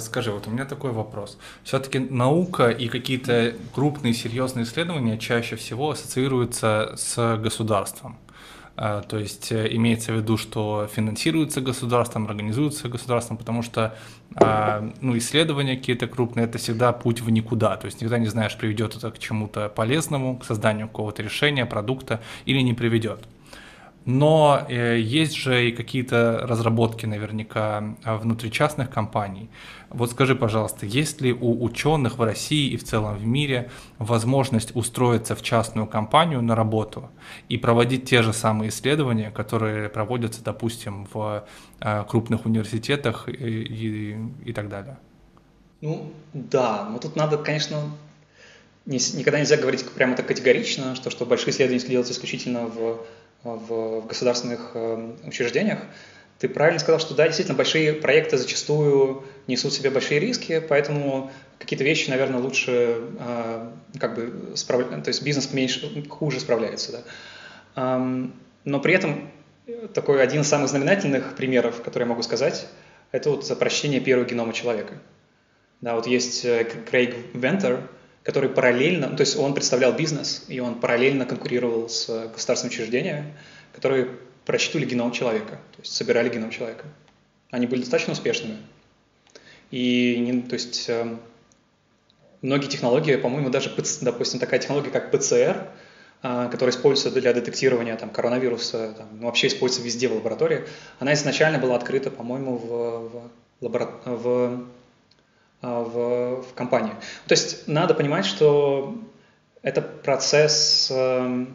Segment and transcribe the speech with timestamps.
[0.00, 1.38] Скажи, вот у меня такой вопрос.
[1.64, 8.16] Все-таки наука и какие-то крупные серьезные исследования чаще всего ассоциируются с государством.
[8.74, 13.94] А, то есть э, имеется в виду, что финансируется государством, организуется государством, потому что
[14.36, 17.76] а, ну, исследования какие-то крупные– это всегда путь в никуда.
[17.76, 22.22] То есть никогда не знаешь, приведет это к чему-то полезному, к созданию какого-то решения, продукта
[22.46, 23.20] или не приведет.
[24.04, 29.48] Но э, есть же и какие-то разработки наверняка а, внутри частных компаний.
[29.90, 34.74] Вот скажи, пожалуйста, есть ли у ученых в России и в целом в мире возможность
[34.74, 37.10] устроиться в частную компанию на работу
[37.48, 41.44] и проводить те же самые исследования, которые проводятся, допустим, в
[41.80, 44.98] э, крупных университетах и, и, и так далее?
[45.80, 47.82] Ну, да, но тут надо, конечно,
[48.86, 53.04] не, никогда нельзя говорить прямо так категорично, что, что большие исследования делаются исключительно в
[53.44, 55.80] в, в государственных э, учреждениях,
[56.38, 61.30] ты правильно сказал, что да, действительно, большие проекты зачастую несут в себе большие риски, поэтому
[61.58, 64.88] какие-то вещи, наверное, лучше э, как бы справ...
[64.88, 67.02] то есть бизнес меньше, хуже справляется, да.
[67.76, 68.34] Эм,
[68.64, 69.30] но при этом
[69.94, 72.66] такой один из самых знаменательных примеров, который я могу сказать,
[73.12, 74.94] это вот прочтение первого генома человека.
[75.80, 77.88] Да, вот есть э, Крейг Вентер,
[78.22, 83.34] который параллельно, то есть он представлял бизнес, и он параллельно конкурировал с государственными учреждениями,
[83.72, 84.08] которые
[84.44, 86.84] прочитали геном человека, то есть собирали геном человека.
[87.50, 88.58] Они были достаточно успешными.
[89.70, 91.16] И, то есть, э,
[92.42, 95.68] многие технологии, по-моему, даже, допустим, такая технология, как ПЦР,
[96.22, 100.64] э, которая используется для детектирования там, коронавируса, там, ну, вообще используется везде в лаборатории,
[100.98, 102.68] она изначально была открыта, по-моему, в,
[103.08, 103.90] в, лабора...
[104.04, 104.66] в
[105.62, 106.92] в, в компании.
[107.26, 108.96] То есть надо понимать, что
[109.62, 111.46] это процесс э,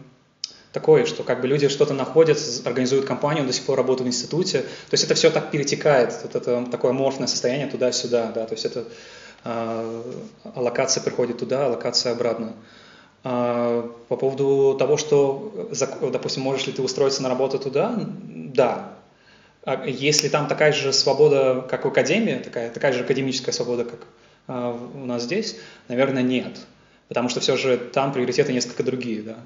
[0.71, 4.61] такой, что как бы люди что-то находят, организуют компанию, до сих пор работают в институте.
[4.61, 8.65] То есть это все так перетекает, вот это такое морфное состояние туда-сюда, да, то есть
[8.65, 8.85] это
[9.43, 10.03] э,
[10.55, 12.53] аллокация приходит туда, аллокация обратно.
[13.23, 15.69] По поводу того, что,
[16.13, 18.96] допустим, можешь ли ты устроиться на работу туда, да, а
[19.85, 23.99] если там такая же свобода, как в академии, такая, такая же академическая свобода, как
[24.47, 25.57] э, у нас здесь,
[25.87, 26.57] наверное, нет.
[27.07, 29.37] Потому что все же там приоритеты несколько другие, да.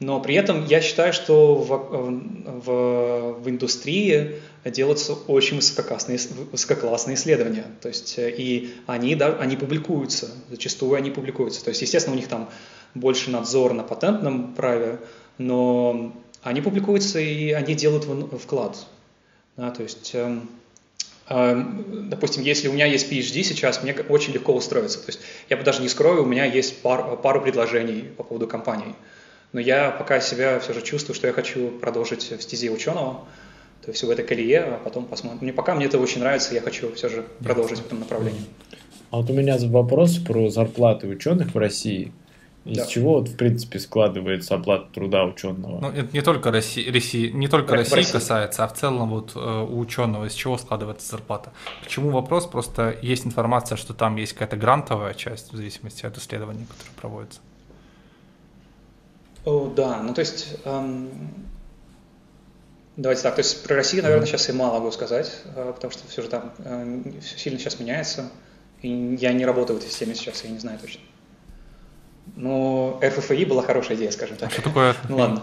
[0.00, 1.68] Но при этом я считаю, что в,
[2.60, 6.20] в, в индустрии делаются очень высококлассные,
[6.52, 7.66] высококлассные исследования.
[7.80, 11.64] То есть, и они, да, они публикуются, зачастую они публикуются.
[11.64, 12.48] То есть, естественно, у них там
[12.94, 15.00] больше надзор на патентном праве,
[15.36, 16.12] но
[16.42, 18.06] они публикуются и они делают
[18.40, 18.86] вклад.
[19.58, 20.38] Да, то есть, э,
[21.28, 21.64] э,
[22.04, 25.00] допустим, если у меня есть PhD сейчас, мне очень легко устроиться.
[25.00, 25.20] То есть
[25.50, 28.94] я бы даже не скрою, у меня есть пар, пару предложений по поводу компаний.
[29.52, 33.24] Но я пока себя все же чувствую, что я хочу продолжить в стезе ученого,
[33.84, 35.40] то есть в этой колее, а потом посмотрим.
[35.42, 38.44] Мне пока мне это очень нравится, я хочу все же продолжить в этом направлении.
[39.10, 42.12] А вот у меня вопрос про зарплаты ученых в России.
[42.68, 42.86] Из да.
[42.86, 45.80] чего, вот, в принципе, складывается оплата труда ученого?
[45.80, 49.32] Ну, это не только России, России, не только России, России касается, а в целом вот
[49.34, 51.50] э, у ученого из чего складывается зарплата.
[51.82, 52.46] Почему вопрос?
[52.46, 57.40] Просто есть информация, что там есть какая-то грантовая часть в зависимости от исследований, которые проводятся.
[59.46, 61.08] О, да, ну то есть эм,
[62.98, 66.06] давайте так, то есть про Россию, наверное, сейчас я мало могу сказать, э, потому что
[66.06, 68.30] все же там э, все сильно сейчас меняется,
[68.82, 71.00] и я не работаю в этой системе сейчас, я не знаю точно.
[72.36, 74.50] Но РФФИ была хорошая идея, скажем так.
[74.50, 75.42] Что такое Ну ладно.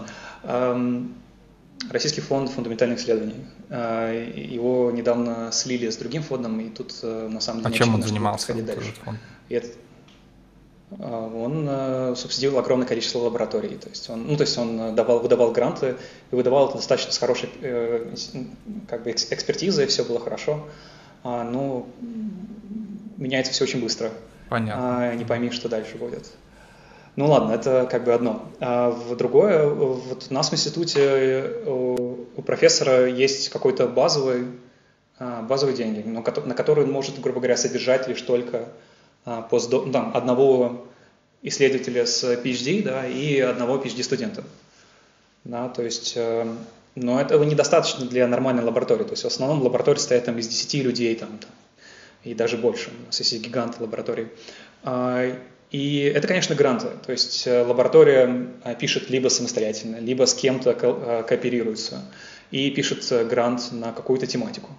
[1.90, 3.44] Российский фонд фундаментальных исследований.
[3.68, 7.74] А, его недавно слили с другим фондом, и тут э, на самом деле...
[7.74, 8.54] А чем он занимался?
[8.54, 8.94] Дальше.
[9.48, 9.68] И это,
[10.98, 13.76] а, он э, субсидировал огромное количество лабораторий.
[13.76, 15.96] То есть он, ну, то есть он давал, выдавал гранты
[16.30, 18.14] и выдавал это достаточно с хорошей э,
[18.88, 20.66] как бы экспертизой, все было хорошо.
[21.24, 21.88] А, ну,
[23.16, 24.10] меняется все очень быстро.
[24.48, 25.14] Понятно.
[25.14, 26.30] Не пойми, что дальше будет.
[27.16, 28.46] Ну ладно, это как бы одно.
[28.60, 34.48] А в другое, вот у нас в институте э, у профессора есть какой-то базовый,
[35.18, 38.68] а, базовый деньги, на который он может, грубо говоря, содержать лишь только
[39.24, 40.86] а, постдо, ну, там, одного
[41.42, 44.44] исследователя с PhD да, и одного PhD-студента.
[45.44, 46.46] Да, то есть, э,
[46.96, 49.04] но этого недостаточно для нормальной лаборатории.
[49.04, 51.50] То есть в основном лаборатории стоят там из 10 людей там, там,
[52.24, 52.90] и даже больше.
[53.04, 54.28] У нас есть гиганты лабораторий.
[55.76, 56.88] И это, конечно, гранты.
[57.04, 62.00] То есть э, лаборатория э, пишет либо самостоятельно, либо с кем-то э, кооперируется
[62.50, 64.70] и пишет грант на какую-то тематику.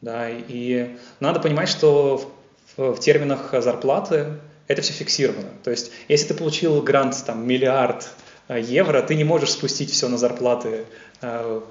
[0.00, 2.32] Да, и надо понимать, что
[2.78, 5.50] в, терминах зарплаты это все фиксировано.
[5.62, 8.08] То есть если ты получил грант там, миллиард
[8.48, 10.86] евро, ты не можешь спустить все на зарплаты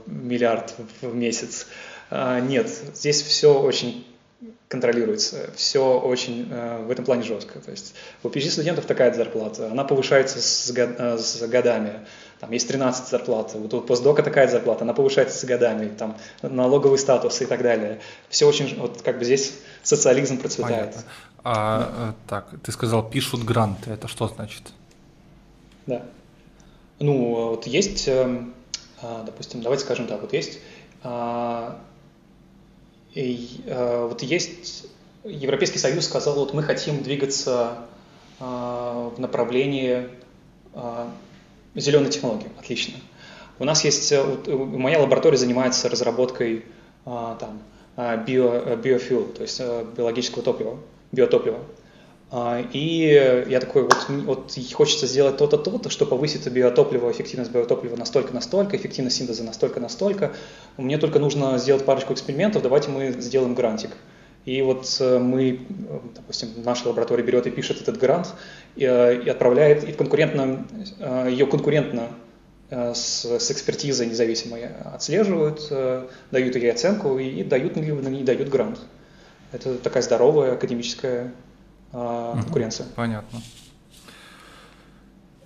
[0.06, 1.66] миллиард в месяц.
[2.12, 4.06] Э, нет, здесь все очень
[4.76, 5.50] контролируется.
[5.56, 6.50] Все очень
[6.86, 7.60] в этом плане жестко.
[7.60, 12.06] То есть у PhD-студентов такая зарплата, она повышается с, с годами.
[12.40, 16.98] Там есть 13 зарплат, вот у постдока такая зарплата, она повышается с годами, там налоговый
[16.98, 18.02] статус и так далее.
[18.30, 20.92] Все очень, вот как бы здесь социализм процветает.
[20.92, 21.02] Понятно.
[21.44, 22.10] А, да.
[22.10, 24.64] Э, так, ты сказал, пишут гранты, это что значит?
[25.88, 26.02] Да.
[27.00, 28.54] Ну, вот есть, эм,
[29.02, 30.60] а, допустим, давайте скажем так, вот есть,
[33.16, 33.20] а,
[33.66, 34.88] э, вот есть
[35.24, 37.78] Европейский Союз сказал, вот мы хотим двигаться
[38.40, 40.10] а, в направлении
[41.74, 42.50] зеленой технологии.
[42.60, 42.96] Отлично.
[43.60, 46.66] У нас есть, э, моя лаборатория занимается разработкой
[47.06, 47.62] там,
[47.96, 50.78] био, биофюл, то есть биологического топлива,
[51.12, 51.60] биотоплива.
[52.32, 57.96] А, и я такой, вот, вот хочется сделать то-то, то-то, что повысит биотопливо, эффективность биотоплива
[57.96, 60.34] настолько-настолько, эффективность синтеза настолько-настолько.
[60.78, 63.92] Мне только нужно сделать парочку экспериментов, давайте мы сделаем грантик.
[64.46, 65.60] И вот э, мы,
[66.16, 68.28] допустим, наша лаборатория берет и пишет этот грант
[68.76, 70.68] и, э, и отправляет, и конкурентно,
[71.00, 72.10] э, ее конкурентно
[72.70, 75.72] с, с экспертизой независимой отслеживают,
[76.32, 78.80] дают ей оценку и дают либо не дают грант.
[79.52, 81.32] Это такая здоровая академическая
[81.98, 82.88] а, конкуренция.
[82.96, 83.40] Понятно.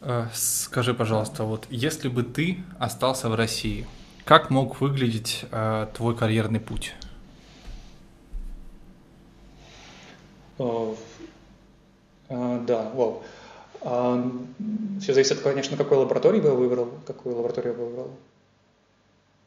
[0.02, 3.88] Э, скажи, пожалуйста, вот если бы ты остался в России,
[4.26, 6.96] как мог выглядеть э, твой карьерный путь?
[10.58, 10.96] Э,
[12.30, 13.24] да, вау.
[15.00, 18.12] Все зависит, конечно, какой лаборатории бы я выбрал, какую лабораторию я выбрал.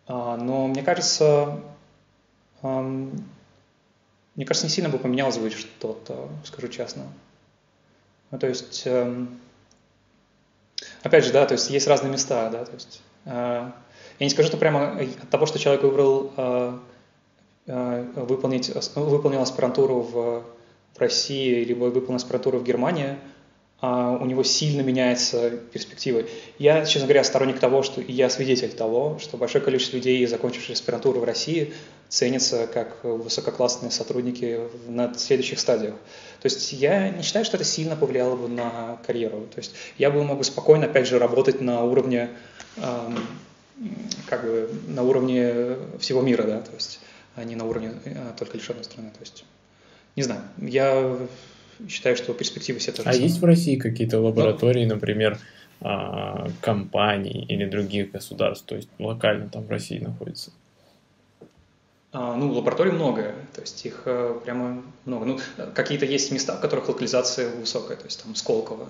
[0.09, 1.61] Но мне кажется,
[4.35, 7.05] мне кажется, не сильно бы поменялось бы что-то, скажу честно.
[8.31, 9.39] Ну, то есть, эм,
[11.03, 13.71] опять же, да, то есть есть разные места, да, то есть э,
[14.19, 16.79] я не скажу, что прямо от того, что человек выбрал э,
[17.67, 20.45] э, выполнить, выполнил аспирантуру в,
[20.95, 23.19] в России, либо выполнил аспирантуру в Германии,
[23.83, 26.29] а у него сильно меняются перспективы.
[26.59, 30.77] Я, честно говоря, сторонник того, что и я свидетель того, что большое количество людей, закончивших
[30.77, 31.75] аспирантуру в России,
[32.13, 35.95] ценятся как высококлассные сотрудники на следующих стадиях.
[36.43, 39.49] То есть я не считаю, что это сильно повлияло бы на карьеру.
[39.51, 42.29] То есть я бы мог бы спокойно, опять же, работать на уровне,
[42.77, 43.19] эм,
[44.27, 47.01] как бы на уровне всего мира, да, то есть,
[47.35, 49.09] а не на уровне э, только лишь одной страны.
[49.09, 49.47] То есть,
[50.15, 51.17] не знаю, я
[51.89, 53.09] считаю, что перспективы все тоже.
[53.09, 53.27] А самое.
[53.27, 54.97] есть в России какие-то лаборатории, Но...
[54.97, 55.39] например,
[55.81, 60.53] а, компаний или других государств, то есть локально там в России находится?
[62.13, 65.25] А, ну, лабораторий много, то есть их э, прямо много.
[65.25, 65.41] Ну,
[65.75, 68.89] какие-то есть места, в которых локализация высокая, то есть там Сколково.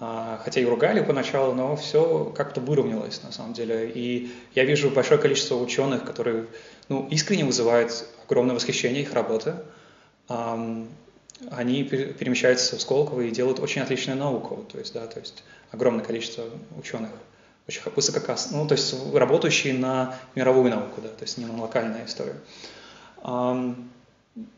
[0.00, 3.90] А, хотя и ругали поначалу, но все как-то выровнялось на самом деле.
[3.94, 6.46] И я вижу большое количество ученых, которые
[6.88, 9.54] ну, искренне вызывают огромное восхищение их работы
[11.50, 16.04] они перемещаются в Сколково и делают очень отличную науку, то есть, да, то есть огромное
[16.04, 16.44] количество
[16.78, 17.10] ученых,
[17.68, 22.06] очень высококас, ну, то есть работающие на мировую науку, да, то есть не на локальную
[22.06, 22.36] историю.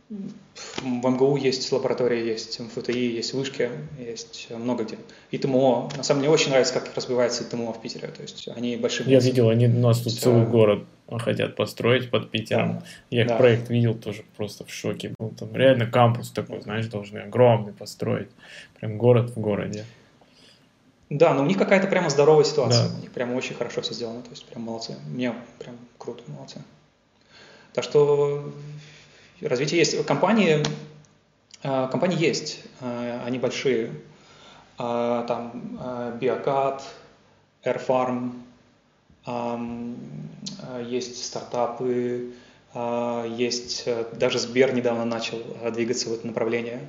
[0.07, 4.97] В МГУ есть лаборатория, есть МФТИ, есть вышки, есть много где.
[5.33, 5.91] И ТМО.
[5.97, 8.09] На самом деле очень нравится, как развивается и ТМО в Питере.
[8.09, 9.11] То есть они большие.
[9.11, 10.23] Я видел, они у нас тут Все...
[10.23, 10.85] целый город
[11.19, 12.79] хотят построить под Питером.
[12.79, 12.85] Да.
[13.11, 13.37] Я их да.
[13.37, 15.31] проект видел, тоже просто в шоке был.
[15.31, 18.29] Там реально кампус такой, знаешь, должны огромный построить.
[18.79, 19.85] Прям город в городе.
[21.11, 22.89] Да, но у них какая-то прямо здоровая ситуация.
[22.89, 22.95] Да.
[22.97, 24.23] У них прямо очень хорошо все сделано.
[24.23, 24.97] То есть прям молодцы.
[25.07, 26.63] Мне прям круто, молодцы.
[27.73, 28.53] Так что
[29.41, 30.05] развитие есть.
[30.07, 30.65] Компании,
[31.63, 33.93] э, компании есть, э, они большие.
[34.79, 35.79] Э, там
[36.21, 36.83] Биокат,
[37.65, 38.33] AirFarm,
[40.87, 42.35] есть стартапы,
[42.75, 45.39] есть даже Сбер недавно начал
[45.73, 46.87] двигаться в это направление.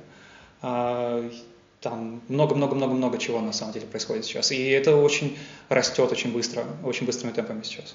[1.88, 4.50] Там много-много-много-много чего на самом деле происходит сейчас.
[4.50, 5.38] И это очень
[5.68, 7.94] растет очень быстро, очень быстрыми темпами сейчас.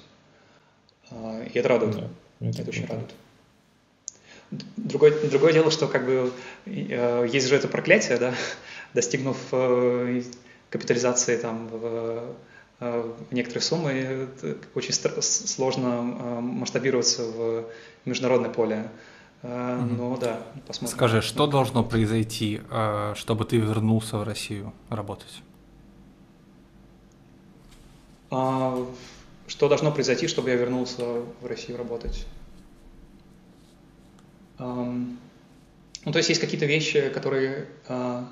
[1.10, 1.96] И это радует.
[1.96, 2.08] Да,
[2.40, 3.10] это, это очень радует.
[4.78, 6.32] Другое, другое дело, что как бы
[6.64, 8.34] э, есть же это проклятие, да,
[8.94, 10.22] достигнув э,
[10.70, 12.34] капитализации там в,
[12.80, 14.28] э, некоторые суммы,
[14.74, 16.00] очень сложно
[16.40, 17.66] масштабироваться в
[18.06, 18.88] международное поле.
[19.42, 19.96] Mm-hmm.
[19.96, 20.96] Ну да, посмотрим.
[20.96, 22.60] Скажи, что должно произойти,
[23.14, 25.42] чтобы ты вернулся в Россию работать?
[28.30, 28.86] А,
[29.48, 31.04] что должно произойти, чтобы я вернулся
[31.40, 32.26] в Россию работать?
[36.04, 38.28] Ну, то есть есть какие-то вещи, которые, а,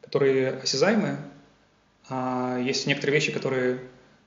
[0.00, 1.18] которые осязаемые,
[2.08, 3.80] а есть некоторые вещи, которые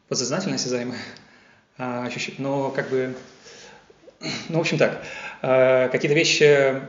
[0.08, 1.00] подсознательно осязаемые,
[1.78, 3.16] а, но как бы,
[4.50, 6.82] ну, в общем так, а, какие-то вещи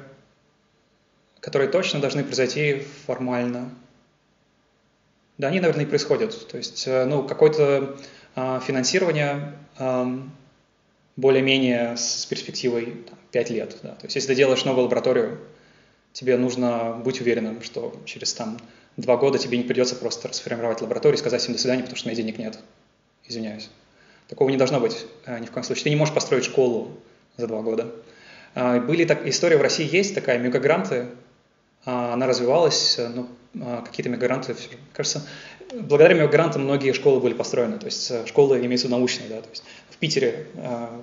[1.40, 3.70] которые точно должны произойти формально.
[5.38, 6.48] Да, они, наверное, и происходят.
[6.48, 7.96] То есть, э, ну, какое-то
[8.36, 10.18] э, финансирование э,
[11.16, 13.76] более-менее с перспективой там, 5 лет.
[13.82, 13.94] Да.
[13.94, 15.40] То есть, если ты делаешь новую лабораторию,
[16.12, 18.58] тебе нужно быть уверенным, что через там,
[18.98, 22.08] два года тебе не придется просто расформировать лабораторию и сказать всем до свидания, потому что
[22.08, 22.58] у меня денег нет.
[23.26, 23.70] Извиняюсь.
[24.28, 25.84] Такого не должно быть э, ни в коем случае.
[25.84, 26.98] Ты не можешь построить школу
[27.38, 27.90] за два года.
[28.54, 31.06] Э, были так, история в России есть такая, мегагранты, э,
[31.84, 33.28] она развивалась, ну,
[33.84, 34.54] какие-то мегагранты,
[34.92, 35.26] кажется,
[35.74, 39.96] благодаря мегагрантам многие школы были построены, то есть школы имеются научные, да, то есть в
[39.96, 40.46] Питере,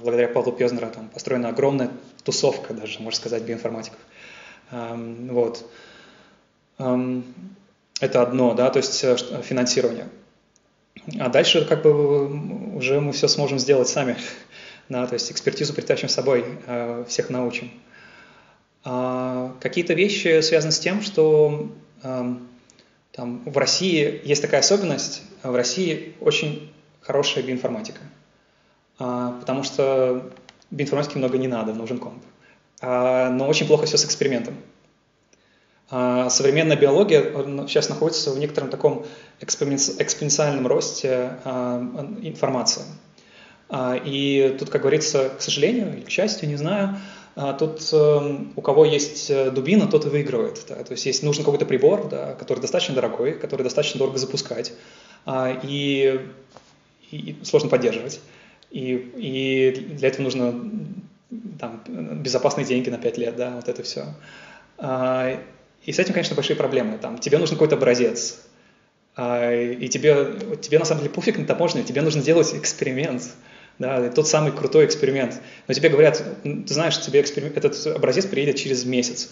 [0.02, 1.92] благодаря Павлу Пезнера, там построена огромная
[2.24, 4.00] тусовка даже, можно сказать, биоинформатиков.
[4.72, 5.70] Вот.
[6.78, 9.02] Это одно, да, то есть
[9.44, 10.08] финансирование.
[11.20, 14.16] А дальше как бы уже мы все сможем сделать сами.
[14.90, 17.72] Да, то есть экспертизу притащим с собой, э, всех научим.
[18.84, 21.70] А какие-то вещи связаны с тем, что
[22.04, 22.48] эм,
[23.12, 28.00] там, в России есть такая особенность, в России очень хорошая биоинформатика,
[29.00, 30.32] а, потому что
[30.72, 32.24] биоинформатики много не надо, нужен комп.
[32.80, 34.56] А, но очень плохо все с экспериментом.
[35.90, 37.24] Современная биология
[37.68, 39.06] сейчас находится в некотором таком
[39.40, 41.80] экспоненциальном росте а,
[42.22, 42.84] информации.
[43.70, 46.98] А, и тут, как говорится, к сожалению или к счастью, не знаю,
[47.60, 50.66] тут эм, у кого есть э, дубина, тот и выигрывает.
[50.68, 50.76] Да?
[50.84, 54.74] То есть есть нужен какой-то прибор, да, который достаточно дорогой, который достаточно дорого запускать
[55.64, 56.20] и,
[57.12, 58.22] и сложно поддерживать.
[58.72, 60.56] И, и для этого нужно
[61.60, 61.84] там,
[62.24, 64.06] безопасные деньги на 5 лет, да, вот это все.
[65.88, 66.98] И с этим, конечно, большие проблемы.
[66.98, 68.42] Там, тебе нужен какой-то образец,
[69.16, 73.24] а, и тебе, тебе на самом деле пофиг на таможню, тебе нужно делать эксперимент,
[73.80, 75.40] да, тот самый крутой эксперимент.
[75.68, 79.32] Но тебе говорят, ты знаешь, тебе эксперимент, этот образец приедет через месяц.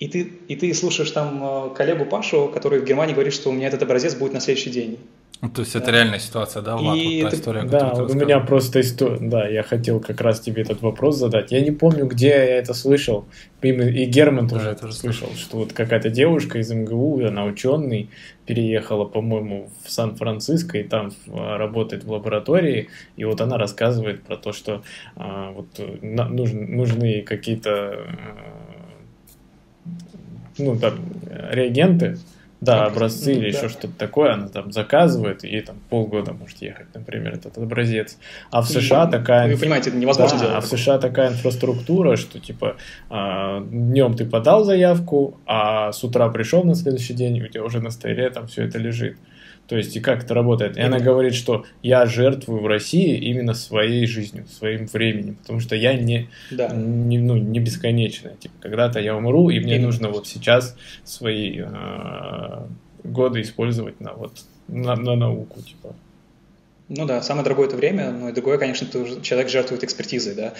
[0.00, 3.52] И ты, и ты слушаешь там э, коллегу Пашу, который в Германии говорит, что у
[3.52, 4.98] меня этот образец будет на следующий день.
[5.42, 5.80] Ну, то есть да.
[5.80, 6.96] это реальная ситуация, да, Влад?
[6.96, 10.62] И вот та история, да, у меня просто история, да, я хотел как раз тебе
[10.62, 11.52] этот вопрос задать.
[11.52, 13.26] Я не помню, где я это слышал,
[13.60, 17.44] и Герман тоже да, это тоже слышал, слышал, что вот какая-то девушка из МГУ, она
[17.44, 18.10] ученый,
[18.46, 24.52] переехала, по-моему, в Сан-Франциско и там работает в лаборатории, и вот она рассказывает про то,
[24.52, 24.82] что
[25.16, 28.06] а, вот нужны, нужны какие-то
[30.58, 30.94] ну, там,
[31.50, 32.18] реагенты,
[32.60, 33.58] да, образцы или да.
[33.58, 38.18] еще что-то такое, она там заказывает, и ей там полгода может ехать, например, этот образец.
[38.50, 39.50] А в США и, такая...
[39.50, 40.56] Вы понимаете, это невозможно да, делать.
[40.58, 42.76] А в США такая инфраструктура, что типа
[43.08, 47.80] а, днем ты подал заявку, а с утра пришел на следующий день, у тебя уже
[47.80, 49.16] на столе там все это лежит.
[49.70, 50.76] То есть, и как это работает?
[50.76, 55.76] И она говорит, что я жертвую в России именно своей жизнью, своим временем, потому что
[55.76, 56.70] я не, да.
[56.74, 58.34] не, ну, не бесконечная.
[58.34, 59.86] Типа, когда-то я умру, и мне именно.
[59.86, 62.66] нужно вот сейчас свои э,
[63.04, 65.62] годы использовать на, вот, на, на науку.
[65.62, 65.94] Типа.
[66.88, 68.88] Ну да, самое дорогое это время, но и другое, конечно,
[69.22, 70.34] человек жертвует экспертизой.
[70.34, 70.54] Да?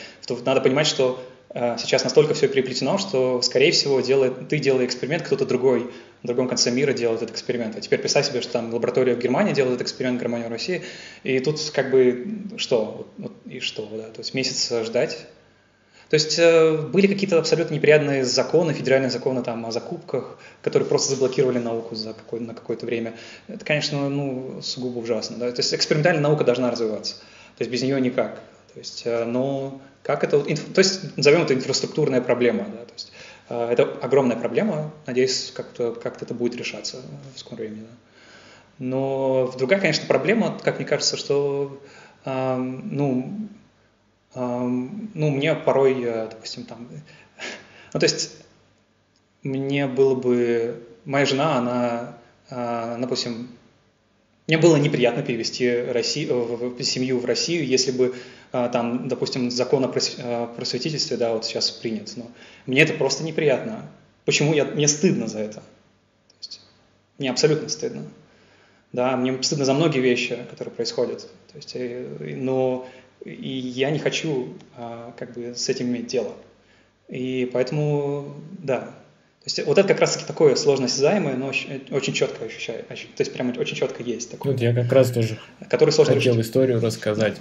[0.45, 1.21] Надо понимать, что
[1.52, 5.90] э, сейчас настолько все переплетено, что, скорее всего, делает, ты делаешь эксперимент, кто-то другой
[6.23, 7.77] в другом конце мира делает этот эксперимент.
[7.77, 10.83] А теперь представь себе, что там лаборатория в Германии делает этот эксперимент, Германия в России,
[11.25, 13.09] и тут как бы что?
[13.19, 13.87] Вот, и что?
[13.87, 14.05] Да?
[14.05, 15.27] То есть месяц ждать.
[16.11, 21.11] То есть э, были какие-то абсолютно неприятные законы, федеральные законы там, о закупках, которые просто
[21.11, 23.15] заблокировали науку за какое, на какое-то время.
[23.47, 25.37] Это, конечно, ну, сугубо ужасно.
[25.37, 25.53] Да?
[25.53, 27.15] То есть экспериментальная наука должна развиваться.
[27.57, 28.41] То есть без нее никак.
[28.75, 30.41] То есть, э, но как это...
[30.41, 32.65] То есть назовем это инфраструктурная проблема.
[32.65, 32.87] Да?
[32.87, 33.12] То есть
[33.54, 37.02] это огромная проблема, надеюсь, как-то как это будет решаться
[37.35, 37.87] в скором времени.
[38.78, 41.80] Но другая, конечно, проблема, как мне кажется, что
[42.25, 43.49] ну,
[44.35, 46.87] ну, мне порой, э, допустим, там,
[47.92, 48.37] ну, то есть,
[49.42, 52.19] мне было бы, моя жена, она,
[52.50, 53.49] а, допустим,
[54.47, 58.14] мне было неприятно перевести Россию, семью в Россию, если бы а,
[58.50, 62.30] там, допустим, закон о а, просветительстве, да, вот сейчас принят, но
[62.66, 63.88] мне это просто неприятно.
[64.25, 65.61] Почему я, мне стыдно за это?
[65.61, 66.61] То есть,
[67.19, 68.04] мне абсолютно стыдно.
[68.92, 71.21] Да, мне стыдно за многие вещи, которые происходят.
[71.52, 72.88] То есть, э, но
[73.25, 76.35] и я не хочу а, как бы с этим иметь дело.
[77.09, 78.95] И поэтому, да,
[79.41, 82.85] то есть вот это как раз-таки такое сложно осязаемое, но очень, очень четко ощущаю.
[82.85, 84.53] То есть прямо очень четко есть такое.
[84.53, 85.39] Вот я как раз тоже
[85.71, 86.51] который сложно хотел решить.
[86.51, 87.41] историю рассказать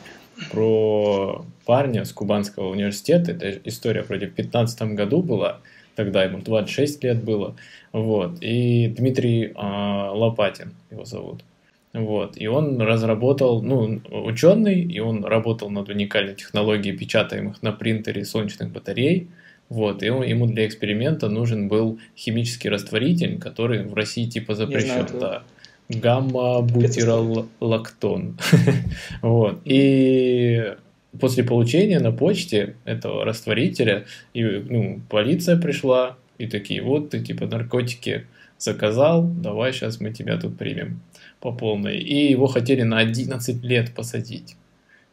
[0.49, 3.31] про парня с Кубанского университета.
[3.31, 5.59] Это история вроде в 2015 году была,
[5.95, 7.57] тогда ему 26 лет было.
[7.91, 8.37] Вот.
[8.39, 11.43] И Дмитрий э, Лопатин его зовут.
[11.91, 12.37] Вот.
[12.37, 18.69] И он разработал, ну, ученый, и он работал над уникальной технологией печатаемых на принтере солнечных
[18.69, 19.27] батарей.
[19.69, 25.05] Вот, и ему для эксперимента нужен был химический растворитель, который в России типа запрещен.
[25.19, 25.43] Да.
[25.89, 28.39] Гамма-бутиролактон.
[29.21, 29.61] вот.
[29.65, 30.73] И
[31.19, 37.45] после получения на почте этого растворителя и, ну, полиция пришла и такие, вот ты типа
[37.45, 38.25] наркотики
[38.57, 41.01] заказал, давай сейчас мы тебя тут примем
[41.39, 41.99] по полной.
[41.99, 44.55] И его хотели на 11 лет посадить.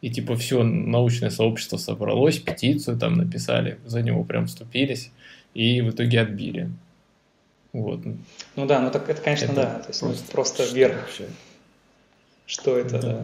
[0.01, 5.11] И типа все научное сообщество собралось, петицию там написали, за него прям вступились
[5.53, 6.69] и в итоге отбили.
[7.73, 8.01] Вот.
[8.55, 9.79] Ну да, ну так это, конечно, это да.
[9.79, 11.01] То есть просто, ну, просто вверх.
[11.01, 11.27] Вообще.
[12.45, 13.11] Что это, да.
[13.11, 13.23] да.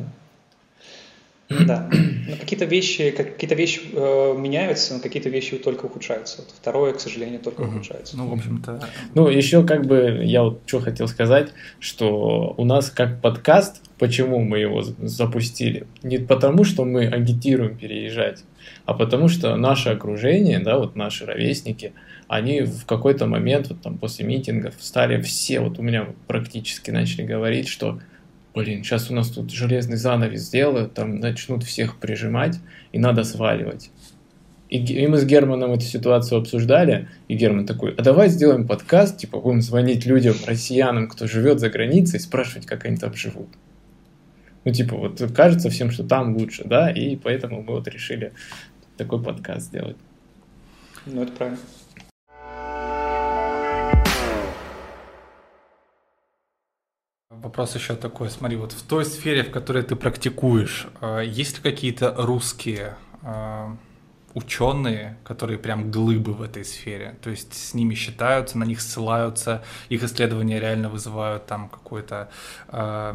[1.49, 1.89] Да.
[1.91, 6.37] Но какие-то вещи, какие-то вещи э, меняются, но какие-то вещи только ухудшаются.
[6.39, 7.71] Вот второе, к сожалению, только угу.
[7.71, 8.17] ухудшается.
[8.17, 8.79] Ну, в общем-то.
[9.13, 14.39] Ну, еще как бы я вот что хотел сказать, что у нас как подкаст, почему
[14.39, 15.85] мы его запустили?
[16.01, 18.43] Не потому, что мы агитируем переезжать,
[18.85, 21.93] а потому что наше окружение, да, вот наши ровесники,
[22.27, 27.23] они в какой-то момент, вот там после митингов, стали все, вот у меня практически начали
[27.23, 27.99] говорить, что
[28.53, 32.59] блин, сейчас у нас тут железный занавес сделают, там начнут всех прижимать,
[32.91, 33.89] и надо сваливать.
[34.69, 39.17] И, и мы с Германом эту ситуацию обсуждали, и Герман такой, а давай сделаем подкаст,
[39.17, 43.49] типа будем звонить людям, россиянам, кто живет за границей, спрашивать, как они там живут.
[44.65, 48.33] Ну, типа, вот кажется всем, что там лучше, да, и поэтому мы вот решили
[48.97, 49.97] такой подкаст сделать.
[51.05, 51.59] Ну, это правильно.
[57.43, 61.61] Вопрос еще такой, смотри, вот в той сфере, в которой ты практикуешь, а, есть ли
[61.61, 63.75] какие-то русские а,
[64.33, 69.61] ученые, которые прям глыбы в этой сфере, то есть с ними считаются, на них ссылаются,
[69.89, 72.29] их исследования реально вызывают там какой-то
[72.69, 73.13] э,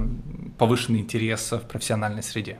[0.59, 2.59] повышенный интерес в профессиональной среде.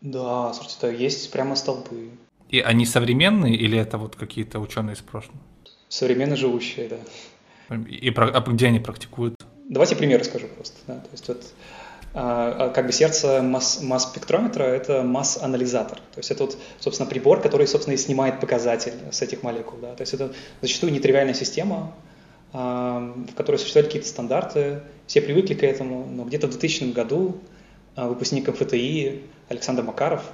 [0.00, 2.10] Да, слушайте, есть прямо столбы.
[2.48, 5.40] И они современные или это вот какие-то ученые из прошлого?
[5.88, 7.76] Современно живущие, да.
[7.76, 9.39] И, и а где они практикуют?
[9.70, 10.76] Давайте пример расскажу просто.
[10.88, 10.94] Да?
[10.94, 11.44] То есть вот,
[12.12, 15.98] а, а, как бы сердце масс, масс-спектрометра– это масс-анализатор.
[15.98, 19.78] То есть это, вот, собственно, прибор, который, собственно, и снимает показатель с этих молекул.
[19.80, 19.94] Да?
[19.94, 21.94] То есть это зачастую нетривиальная система,
[22.52, 27.38] а, в которой существуют какие-то стандарты, все привыкли к этому, но где-то в 2000 году
[27.94, 30.24] выпускник МФТИ Александр Макаров,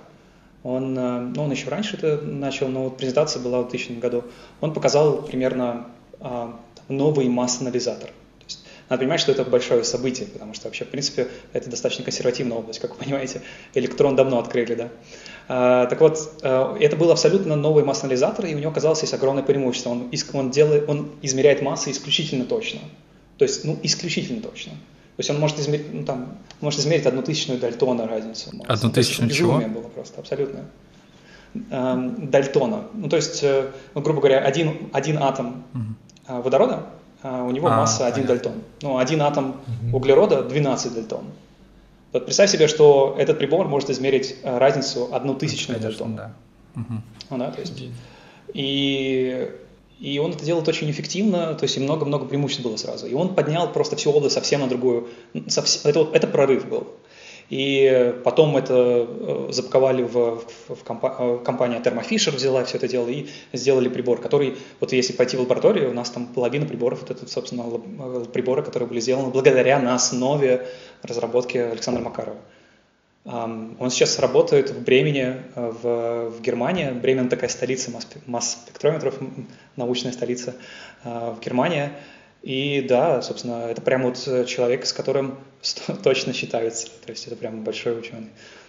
[0.63, 4.25] он, ну, он еще раньше это начал, но вот презентация была в 2000 году,
[4.61, 5.87] он показал примерно
[6.89, 8.11] новый масс-анализатор–
[8.89, 12.79] надо понимать, что это большое событие, потому что вообще, в принципе, это достаточно консервативная область,
[12.79, 13.43] как вы понимаете.
[13.75, 14.89] Электрон давно открыли, да.
[15.49, 19.43] А, так вот, а, это был абсолютно новый масс-анализатор, и у него оказалось есть огромное
[19.43, 19.91] преимущество.
[19.91, 22.81] Он, он, делает, он измеряет массы исключительно точно.
[23.39, 24.73] То есть, ну, исключительно точно.
[24.73, 28.55] То есть он может измерить, ну, там, может измерить одну тысячную Дальтона разницу.
[28.55, 28.71] Массы.
[28.71, 29.59] Одну тысячную чего?
[29.59, 30.67] было просто, абсолютно.
[31.71, 32.85] Эм, Дальтона.
[32.93, 36.43] Ну, то есть, э, ну, грубо говоря, один, один атом угу.
[36.43, 36.87] водорода
[37.23, 38.35] у него а, масса 1 понятно.
[38.35, 38.63] дальтон.
[38.83, 39.97] Ну, один атом угу.
[39.97, 41.25] углерода 12 дальтон.
[42.13, 46.17] Вот представь себе, что этот прибор может измерить э, разницу одну тысячную дальтон.
[46.17, 46.33] Да.
[46.77, 47.03] Угу.
[47.31, 47.83] Ну, да, то есть,
[48.55, 49.51] и,
[49.99, 53.07] и он это делает очень эффективно, то есть и много-много преимуществ было сразу.
[53.07, 55.09] И он поднял просто всю область совсем на другую,
[55.49, 56.87] совсем, это, это прорыв был.
[57.49, 62.89] И потом это э, запаковали в, в, компа- э, компания Thermo Fisher взяла все это
[62.89, 67.03] дело и сделали прибор, который, вот если пойти в лабораторию, у нас там половина приборов,
[67.03, 70.67] вот это, собственно, э, приборы, которые были сделаны благодаря на основе
[71.03, 72.39] разработки Александра Макарова.
[73.25, 76.91] Он сейчас работает в Бремени, в, в Германии.
[76.91, 77.91] Бремен такая столица
[78.27, 79.17] масс-спектрометров,
[79.75, 80.55] научная столица
[81.03, 81.91] в Германии.
[82.47, 85.37] И да, собственно, это прям вот э, человек, с которым
[86.05, 86.87] точно считается.
[87.05, 88.29] То есть это прям большой ученый.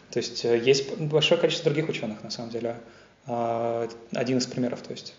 [0.10, 2.78] То есть э, есть большое количество других ученых, на самом деле.
[3.28, 4.82] А, один из примеров.
[4.82, 5.14] То есть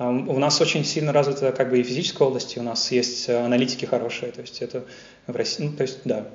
[0.00, 3.84] у нас очень сильно развита как бы и физическая область, и у нас есть аналитики
[3.84, 4.32] хорошие.
[4.32, 4.84] То есть это
[5.28, 6.26] в России, ну, то есть да.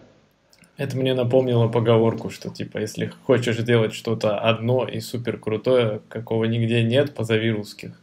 [0.78, 6.46] Это мне напомнило поговорку, что типа, если хочешь делать что-то одно и супер крутое, какого
[6.46, 8.00] нигде нет, позови русских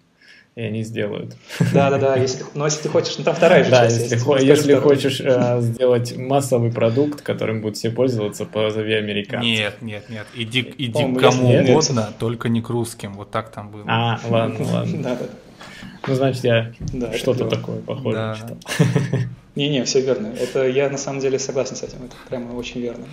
[0.56, 1.36] и они сделают.
[1.72, 2.16] Да, да, да.
[2.16, 4.02] Если, но если ты хочешь, ну там вторая же да, часть.
[4.02, 9.50] Если, хо- если хочешь э, сделать массовый продукт, которым будут все пользоваться, позови американцев.
[9.50, 10.26] Нет, нет, нет.
[10.34, 12.18] Иди, иди О, кому нет, угодно, нет.
[12.18, 13.14] только не к русским.
[13.14, 13.84] Вот так там было.
[13.86, 15.02] А, ладно, ладно.
[15.02, 15.18] Да.
[16.06, 18.34] Ну, значит, я да, что-то такое похожее да.
[18.36, 18.58] читал.
[19.56, 20.28] Не-не, все верно.
[20.38, 21.98] Это я на самом деле согласен с этим.
[22.04, 23.04] Это прямо очень верно.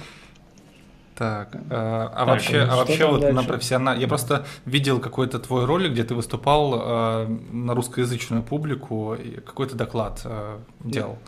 [1.16, 3.36] Так, а, а так, вообще, а вообще вот дальше?
[3.36, 9.18] на профессионал, я просто видел какой-то твой ролик, где ты выступал э, на русскоязычную публику,
[9.46, 11.20] какой-то доклад э, делал.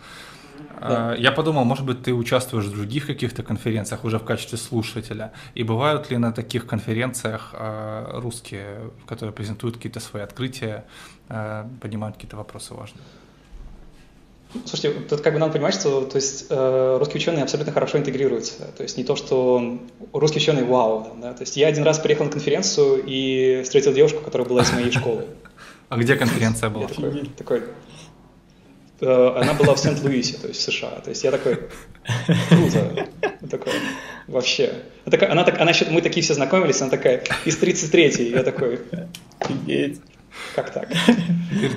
[0.79, 1.15] Да.
[1.15, 5.33] Я подумал, может быть, ты участвуешь в других каких-то конференциях уже в качестве слушателя.
[5.53, 7.53] И бывают ли на таких конференциях
[8.13, 10.85] русские, которые презентуют какие-то свои открытия,
[11.81, 13.03] поднимают какие-то вопросы важные?
[14.65, 18.65] Слушайте, тут как бы надо понимать, что то есть, э, русские ученые абсолютно хорошо интегрируются.
[18.77, 19.79] То есть не то, что
[20.11, 21.07] русские ученые вау.
[21.19, 21.33] Да?
[21.33, 24.91] То есть я один раз приехал на конференцию и встретил девушку, которая была из моей
[24.91, 25.25] школы.
[25.89, 26.87] А где конференция была?
[26.87, 27.63] такой, такой,
[29.01, 31.01] э, она была в Сент-Луисе, то есть в США.
[31.03, 31.59] То есть я такой,
[32.49, 33.07] круто.
[33.49, 33.73] Такой,
[34.27, 34.73] вообще.
[35.05, 38.29] Она, такая, она, так, она мы такие все знакомились, она такая, из 33-й.
[38.29, 38.79] Я такой,
[39.39, 39.99] офигеть.
[40.55, 40.89] Как так?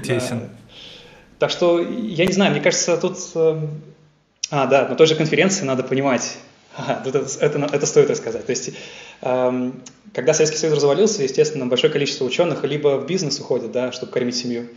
[0.07, 0.49] Да.
[1.39, 3.19] Так что, я не знаю, мне кажется, тут...
[3.35, 3.61] Э,
[4.51, 6.39] а, да, на той же конференции надо понимать,
[7.05, 8.47] это, это, это стоит рассказать.
[8.47, 8.71] То есть,
[9.23, 9.83] эм,
[10.15, 14.37] когда Советский Союз развалился, естественно, большое количество ученых либо в бизнес уходят, да, чтобы кормить
[14.37, 14.69] семью,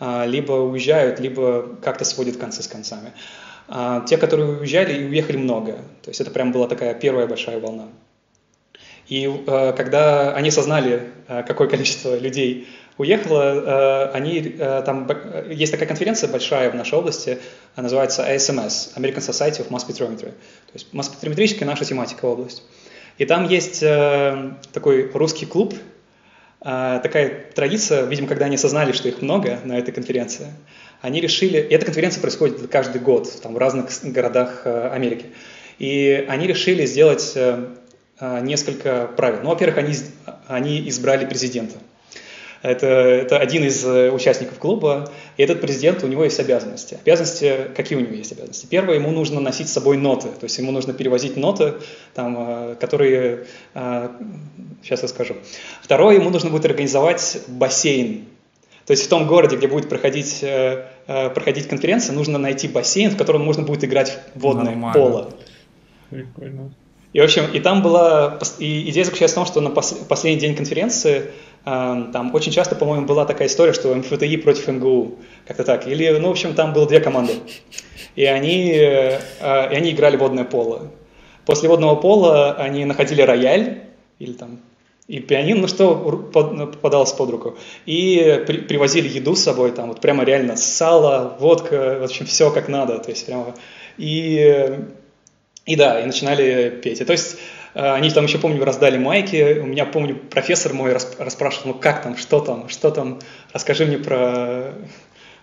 [0.00, 3.12] э, либо уезжают, либо как-то сводят концы с концами.
[3.68, 5.72] А те, которые уезжали, и уехали много.
[6.02, 7.88] То есть это прям была такая первая большая волна.
[9.08, 15.08] И э, когда они осознали, э, какое количество людей уехала, э, они, э, там
[15.48, 17.38] есть такая конференция большая в нашей области,
[17.76, 22.64] называется ASMS, American Society of Mass Spectrometry, то есть масс-спектрометрическая наша тематика область.
[23.16, 25.74] И там есть э, такой русский клуб,
[26.60, 30.48] такая традиция, видимо, когда они осознали, что их много на этой конференции,
[31.00, 35.26] они решили, и эта конференция происходит каждый год там, в разных городах Америки,
[35.78, 37.38] и они решили сделать
[38.20, 39.38] несколько правил.
[39.44, 39.94] Ну, во-первых, они,
[40.48, 41.76] они избрали президента.
[42.62, 46.98] Это, это один из э, участников клуба, и этот президент, у него есть обязанности.
[47.02, 48.66] Обязанности, какие у него есть обязанности?
[48.66, 51.74] Первое, ему нужно носить с собой ноты, то есть ему нужно перевозить ноты,
[52.14, 55.36] там, э, которые, сейчас э, я скажу.
[55.82, 58.24] Второе, ему нужно будет организовать бассейн.
[58.86, 60.42] То есть в том городе, где будет проходить,
[61.06, 64.92] проходить конференция, нужно найти бассейн, в котором можно будет играть в водное Нормально.
[64.94, 65.30] поло.
[66.08, 66.72] Прикольно.
[67.12, 68.38] И, в общем, и там была...
[68.58, 71.30] И идея заключается в том, что на пос, последний день конференции
[72.12, 75.86] там очень часто, по-моему, была такая история, что МФТИ против МГУ, как-то так.
[75.86, 77.34] Или, ну, в общем, там было две команды.
[78.16, 80.90] И они, э, и они играли водное поло.
[81.46, 83.82] После водного пола они находили рояль,
[84.18, 84.60] или там
[85.08, 87.56] и пианино, ну что попадалось под руку.
[87.86, 92.50] И при, привозили еду с собой, там вот прямо реально сало, водка, в общем, все
[92.50, 92.98] как надо.
[92.98, 93.54] То есть прямо...
[93.96, 94.78] И
[95.68, 97.02] и да, и начинали петь.
[97.02, 97.38] И то есть э,
[97.74, 99.58] они там еще, помню, раздали майки.
[99.58, 103.20] У меня, помню, профессор мой расспрашивал, ну как там, что там, что там,
[103.52, 104.74] расскажи мне про,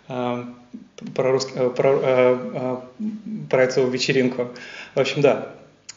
[0.08, 0.44] э,
[1.16, 1.48] про, рус...
[1.56, 2.84] Э, про,
[3.50, 4.50] про эту вечеринку.
[4.96, 5.54] В общем, да,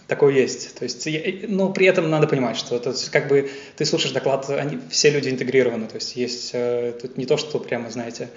[0.06, 0.78] такое есть.
[0.78, 1.08] То есть,
[1.48, 5.28] но при этом надо понимать, что это как бы ты слушаешь доклад, они, все люди
[5.28, 5.86] интегрированы.
[5.86, 6.52] То есть есть
[7.00, 8.28] тут не то, что прямо, знаете,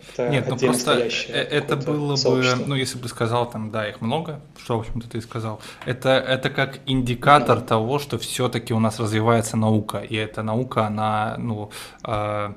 [0.00, 2.62] это Нет, ну просто э, это было сообщество.
[2.62, 6.10] бы, ну если бы сказал там, да, их много, что в общем-то ты сказал, это
[6.10, 7.66] это как индикатор mm-hmm.
[7.66, 11.70] того, что все-таки у нас развивается наука, и эта наука, она, ну,
[12.04, 12.52] э,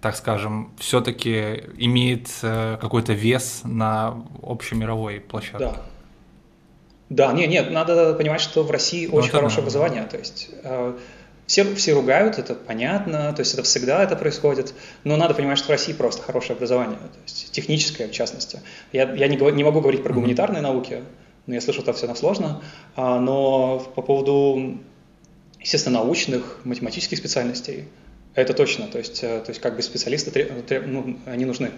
[0.00, 5.58] так скажем, все-таки имеет э, какой-то вес на общемировой площадке.
[5.58, 5.82] Да.
[7.10, 9.78] Да, нет, нет, надо понимать, что в России ну, очень хорошее надо.
[9.78, 10.92] образование, то есть э,
[11.48, 15.68] все, все ругают, это понятно, то есть это всегда это происходит, но надо понимать, что
[15.68, 18.60] в России просто хорошее образование, то есть техническое в частности.
[18.92, 21.02] Я, я не, не могу говорить про гуманитарные науки,
[21.46, 22.62] но я слышу, это все сложно,
[22.96, 24.78] а, но по поводу,
[25.58, 27.84] естественно, научных, математических специальностей,
[28.34, 30.52] это точно, то есть, э, то есть как бы специалисты,
[30.86, 31.70] ну, они нужны.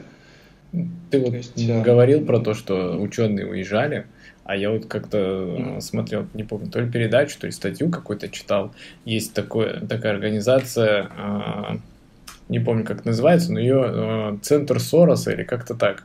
[0.72, 4.06] Ты вот есть, э, говорил про то, что ученые уезжали,
[4.44, 5.80] а я вот как-то mm-hmm.
[5.80, 8.72] смотрел, не помню, то ли передачу, то ли статью какую-то читал.
[9.04, 11.76] Есть такое, такая организация, э,
[12.48, 16.04] не помню, как называется, но ее э, Центр Сороса или как-то так.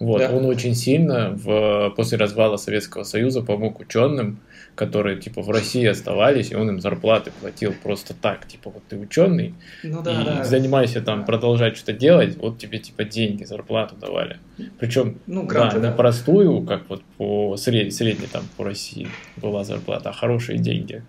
[0.00, 0.32] Вот, да.
[0.32, 4.40] он очень сильно в, после развала Советского Союза помог ученым,
[4.74, 8.98] которые типа в России оставались, и он им зарплаты платил просто так, типа вот ты
[8.98, 9.54] ученый,
[9.84, 10.44] ну, да, и да.
[10.44, 11.26] занимайся там да.
[11.26, 14.38] продолжать что-то делать, вот тебе типа деньги, зарплату давали.
[14.78, 19.08] Причем, ну, гранты, да, да, не простую, как вот по сред, средней там по России
[19.36, 21.02] была зарплата, а хорошие деньги.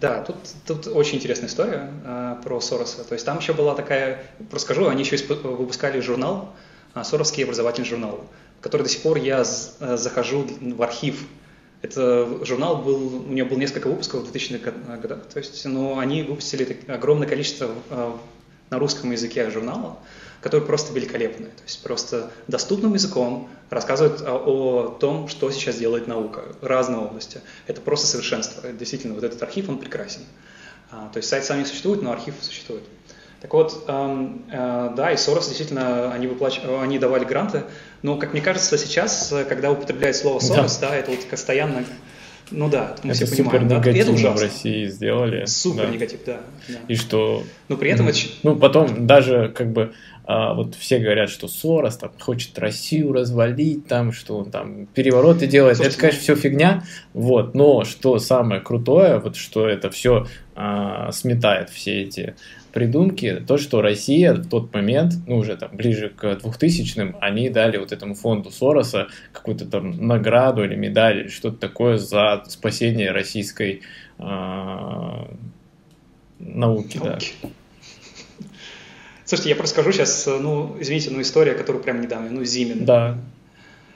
[0.00, 3.04] Да, тут, тут очень интересная история э, про Сороса.
[3.04, 4.22] То есть там еще была такая,
[4.52, 6.52] расскажу, они еще выпускали журнал
[7.02, 8.24] Соровский образовательный журнал,
[8.60, 11.26] в который до сих пор я э, захожу в архив.
[11.82, 16.22] Это журнал был, у него было несколько выпусков в 2000-х годах, то есть, но они
[16.22, 18.12] выпустили огромное количество э,
[18.70, 19.98] на русском языке журнала,
[20.40, 26.06] которые просто великолепные, то есть просто доступным языком рассказывают о, о том, что сейчас делает
[26.06, 27.40] наука, разные области.
[27.66, 28.70] Это просто совершенство.
[28.72, 30.22] Действительно, вот этот архив, он прекрасен.
[30.90, 32.84] А, то есть сайт сам не существует, но архив существует.
[33.44, 36.62] Так вот, эм, э, да, и Сорос действительно, они, выплач...
[36.80, 37.64] они давали гранты,
[38.00, 41.84] но, как мне кажется, сейчас, когда употребляют слово Сорос, да, да это вот постоянно
[42.50, 43.82] ну да, мы это все супер понимаем.
[43.82, 43.90] Да?
[43.90, 44.38] Это ужасно.
[44.38, 45.44] в России сделали.
[45.44, 45.90] Супер да.
[45.90, 46.78] негатив, да, да.
[46.88, 47.42] И что...
[47.68, 48.08] Но при этом...
[48.42, 49.92] Ну, потом даже как бы
[50.24, 55.46] а, вот все говорят, что Сорос там хочет Россию развалить, там, что он там перевороты
[55.46, 55.76] делает.
[55.76, 57.54] Слушайте, это, конечно, все фигня, вот.
[57.54, 62.36] Но что самое крутое, вот что это все а, сметает все эти
[62.74, 67.78] придумки, то, что Россия в тот момент, ну, уже там ближе к 2000-м, они дали
[67.78, 73.82] вот этому фонду Сороса какую-то там награду или медаль, или что-то такое за спасение российской
[74.18, 74.22] э,
[76.40, 77.18] науки, да.
[79.24, 82.84] Слушайте, я просто скажу сейчас, ну, извините, ну, история, которую прям недавно, ну, Зимин.
[82.84, 83.16] Да.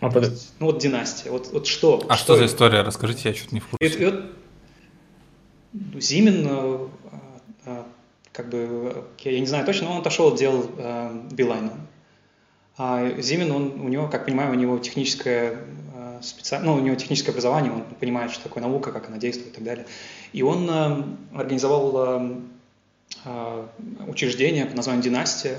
[0.00, 0.32] А под...
[0.60, 2.06] Ну, вот династия, вот, вот что?
[2.08, 2.82] А что, что за история?
[2.82, 3.98] Расскажите, я чуть не в курсе.
[3.98, 4.24] И, и вот,
[6.00, 6.78] Зимин э,
[7.66, 7.82] э,
[8.38, 11.72] как бы, я не знаю точно, но он отошел от дел э, Билайна.
[12.76, 15.58] А Зимин, он, у него, как понимаю, у него техническое
[15.96, 16.60] э, специ...
[16.62, 19.64] ну, у него техническое образование, он понимает, что такое наука, как она действует и так
[19.64, 19.86] далее.
[20.32, 21.02] И он э,
[21.34, 22.36] организовал э,
[23.24, 23.66] э,
[24.06, 25.56] учреждение под названием «Династия»,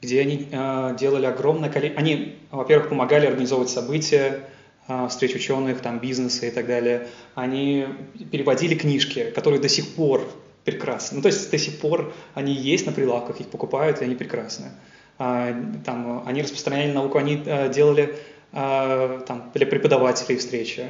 [0.00, 2.00] где они э, делали огромное количество...
[2.00, 4.48] Они, во-первых, помогали организовывать события,
[4.88, 7.06] э, встреч ученых, там, бизнеса и так далее.
[7.34, 7.86] Они
[8.32, 10.26] переводили книжки, которые до сих пор
[10.64, 11.16] прекрасны.
[11.16, 14.72] Ну, то есть до сих пор они есть на прилавках, их покупают, и они прекрасны.
[15.18, 18.16] А, там, они распространяли науку, они а, делали
[18.52, 20.86] а, там, для преподавателей встречи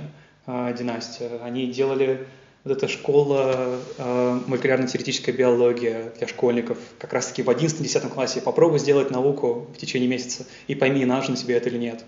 [0.46, 2.26] династия, они делали
[2.64, 8.40] вот эта школа э, молекулярно-теоретическая биология для школьников, как раз-таки в 11-10 классе.
[8.40, 12.04] Попробуй сделать науку в течение месяца и пойми, нужно тебе это или нет.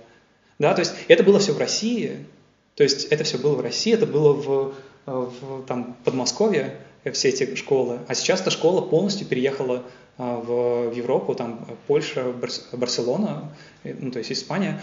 [0.59, 2.27] Да, то есть это было все в России,
[2.75, 4.75] то есть это все было в России, это было в,
[5.05, 6.77] в там, Подмосковье,
[7.13, 8.01] все эти школы.
[8.09, 9.83] А сейчас эта школа полностью переехала
[10.19, 13.53] а, в, Европу, там Польша, Барс, Барселона,
[13.85, 14.81] ну, то есть Испания.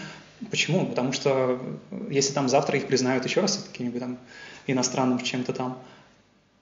[0.50, 0.86] Почему?
[0.86, 1.60] Потому что
[2.10, 4.18] если там завтра их признают еще раз каким-нибудь там
[4.66, 5.78] иностранным чем-то там,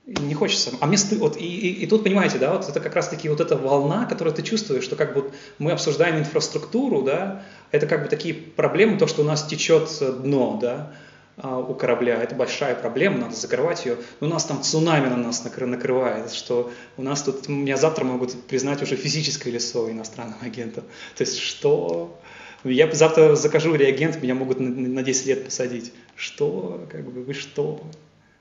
[0.07, 0.73] не хочется.
[0.81, 1.17] А мне сты...
[1.17, 4.35] вот, и, и, и тут, понимаете, да, вот это как раз-таки вот эта волна, которую
[4.35, 9.07] ты чувствуешь, что как бы мы обсуждаем инфраструктуру, да, это как бы такие проблемы, то,
[9.07, 9.89] что у нас течет
[10.23, 10.93] дно, да,
[11.37, 12.23] у корабля.
[12.23, 13.97] Это большая проблема, надо закрывать ее.
[14.21, 18.41] Но у нас там цунами на нас накрывает, что у нас тут, меня завтра могут
[18.45, 20.85] признать уже физическое лицо иностранным агентом.
[21.17, 22.19] То есть что?
[22.65, 25.93] Я завтра закажу реагент, меня могут на 10 лет посадить.
[26.17, 26.87] Что?
[26.91, 27.83] Как бы вы что?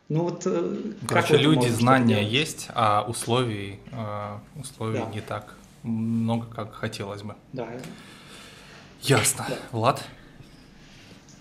[0.09, 0.77] Ну вот э,
[1.07, 5.05] Короче, люди, знания есть, а условий, э, условий да.
[5.05, 7.35] не так много, как хотелось бы.
[7.53, 7.67] Да.
[9.01, 9.45] Ясно.
[9.47, 9.55] Да.
[9.71, 10.03] Влад?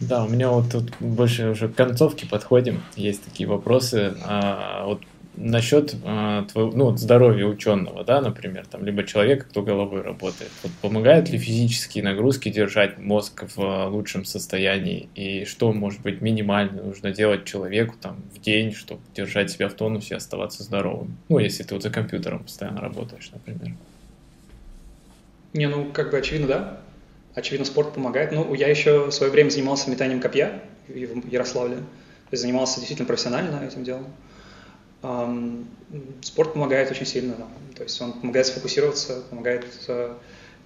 [0.00, 2.82] Да, у меня вот тут больше уже к концовке подходим.
[2.96, 4.14] Есть такие вопросы.
[4.24, 5.02] А, вот
[5.36, 10.50] насчет а, твоего, ну, здоровья ученого, да, например, там, либо человека, кто головой работает.
[10.62, 15.10] Вот помогают ли физические нагрузки держать мозг в лучшем состоянии?
[15.14, 19.74] И что, может быть, минимально нужно делать человеку там в день, чтобы держать себя в
[19.74, 21.18] тонусе и оставаться здоровым?
[21.28, 23.74] Ну, если ты вот за компьютером постоянно работаешь, например.
[25.52, 26.80] Не, ну, как бы очевидно, да
[27.34, 28.32] очевидно, спорт помогает.
[28.32, 31.76] Ну, я еще в свое время занимался метанием копья в Ярославле.
[31.76, 34.06] То есть занимался действительно профессионально этим делом.
[36.22, 37.34] Спорт помогает очень сильно.
[37.74, 40.14] То есть он помогает сфокусироваться, помогает э,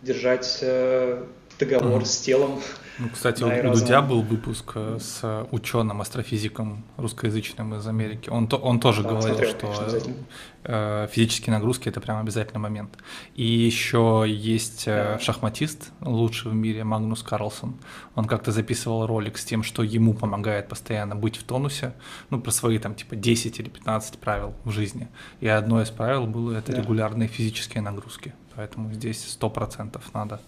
[0.03, 1.25] держать э,
[1.59, 2.05] договор mm.
[2.05, 2.61] с телом.
[2.99, 8.29] Ну, кстати, у, у Дудя был выпуск э, с ученым, астрофизиком русскоязычным из Америки.
[8.29, 10.15] Он, то, он тоже да, говорил, смотрел, что конечно,
[10.63, 12.97] э, физические нагрузки это прям обязательный момент.
[13.35, 15.19] И еще есть да.
[15.19, 17.75] шахматист, лучший в мире, Магнус Карлсон.
[18.15, 21.95] Он как-то записывал ролик с тем, что ему помогает постоянно быть в тонусе,
[22.31, 25.09] ну, про свои там типа 10 или 15 правил в жизни.
[25.41, 26.79] И одно из правил было это да.
[26.79, 28.35] регулярные физические нагрузки.
[28.55, 30.41] Поэтому здесь 100% надо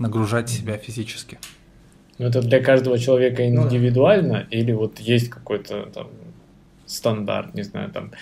[0.00, 1.38] нагружать себя физически.
[2.18, 6.08] Ну, это для каждого человека индивидуально, ну, или вот есть какой-то там
[6.86, 8.12] стандарт, не знаю, там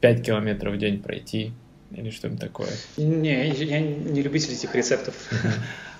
[0.00, 1.52] 5 километров в день пройти,
[1.90, 2.68] или что-нибудь такое?
[2.96, 5.14] Не, я не любитель этих рецептов.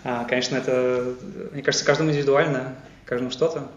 [0.04, 1.14] А, конечно, это,
[1.52, 3.68] мне кажется, каждому индивидуально, каждому что-то.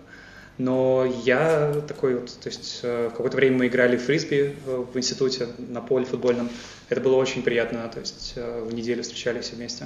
[0.57, 4.97] Но я такой вот, то есть э, в какое-то время мы играли в фрисби в
[4.97, 6.49] институте на поле футбольном.
[6.89, 9.85] Это было очень приятно, то есть э, в неделю встречались вместе.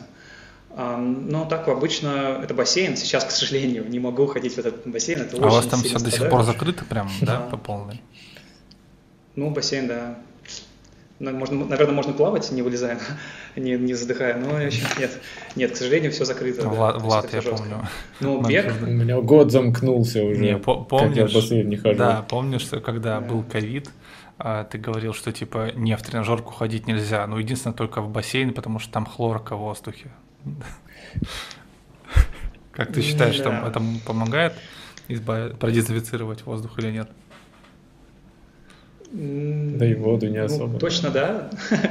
[0.76, 2.96] Но так обычно это бассейн.
[2.96, 5.22] Сейчас, к сожалению, не могу ходить в этот бассейн.
[5.22, 8.02] Это а у вас там все до сих пор закрыто прям, да, по полной?
[9.36, 10.20] Ну, бассейн, да.
[11.20, 12.98] Можно, наверное, можно плавать, не вылезая,
[13.58, 15.20] не, не задыхая, но нет.
[15.58, 16.68] Нет, к сожалению, все закрыто.
[16.70, 17.58] Влад, да, Влад я жестко.
[17.58, 17.90] помню.
[18.22, 18.74] Ну, бег...
[18.82, 20.40] У меня год замкнулся уже.
[20.40, 21.98] Не, помнишь, как я в бассейн не хожу.
[21.98, 23.28] Да, помню, что когда да.
[23.28, 23.90] был ковид,
[24.38, 28.54] а, ты говорил, что типа не в тренажерку ходить нельзя, но единственное только в бассейн,
[28.54, 30.12] потому что там хлорка в воздухе.
[32.72, 34.54] Как ты считаешь, что это помогает
[35.08, 37.10] продезинфицировать воздух или нет?
[39.12, 40.80] Да и воду не ну, особо.
[40.80, 41.50] Точно да.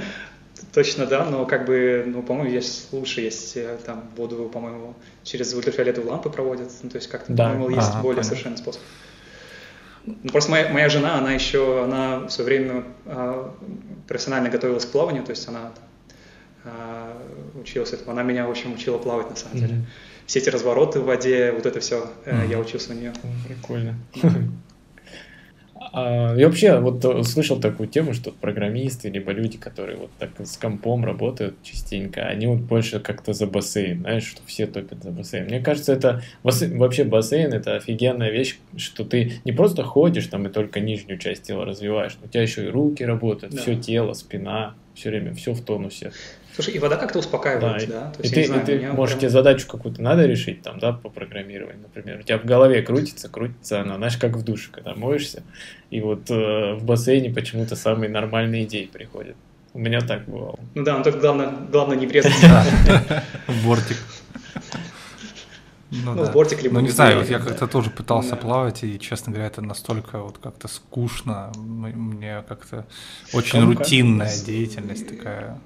[0.73, 5.55] Точно, да, но как бы, ну, по-моему, есть лучше, есть э, там воду, по-моему, через
[5.55, 7.45] ультрафиолетовые лампы проводят, ну, то есть как-то, да.
[7.51, 8.25] по-моему, есть а, более понятно.
[8.25, 8.83] совершенный способ.
[10.05, 13.51] Ну, просто моя, моя жена, она еще, она в свое время э,
[14.07, 15.73] профессионально готовилась к плаванию, то есть она
[17.55, 19.61] училась этому, она меня, в общем, учила плавать на самом mm-hmm.
[19.61, 19.87] деле.
[20.27, 22.51] Все эти развороты в воде, вот это все, э, mm-hmm.
[22.51, 23.12] я учился у нее.
[23.47, 23.94] Прикольно.
[25.92, 30.31] А, я вообще вот э, слышал такую тему, что программисты, либо люди, которые вот так
[30.38, 35.11] с компом работают частенько, они вот больше как-то за бассейн, знаешь, что все топят за
[35.11, 35.44] бассейн.
[35.44, 40.51] Мне кажется, это вообще бассейн это офигенная вещь, что ты не просто ходишь там и
[40.51, 43.62] только нижнюю часть тела развиваешь, но у тебя еще и руки работают, да.
[43.62, 46.12] все тело, спина, все время все в тонусе.
[46.59, 48.01] Слушай, и вода как-то успокаивает, да?
[48.01, 48.11] да?
[48.11, 49.21] То есть, и ты, знаю, и ты можешь, прям...
[49.21, 52.18] тебе задачу какую-то надо решить, там, да, по программированию, например.
[52.18, 55.44] У тебя в голове крутится, крутится она, знаешь, как в душе, когда моешься.
[55.90, 59.37] И вот э, в бассейне почему-то самые нормальные идеи приходят.
[59.73, 60.59] У меня так бывало.
[60.75, 62.33] Ну да, но только главное, главное не врезать.
[63.47, 63.99] В бортик.
[65.92, 66.31] Ну, ну да.
[66.31, 69.47] в бортик либо Ну, не знаю, вот я как-то тоже пытался плавать, и, честно говоря,
[69.47, 72.85] это настолько вот как-то скучно, мне как-то
[73.33, 75.61] очень рутинная деятельность такая.